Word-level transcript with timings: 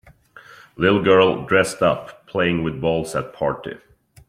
Little 0.77 1.03
girl, 1.03 1.45
dressed 1.45 1.83
up, 1.83 2.25
playing 2.25 2.63
with 2.63 2.81
balls 2.81 3.13
at 3.15 3.33
party. 3.33 3.77